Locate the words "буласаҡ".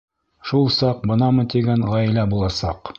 2.35-2.85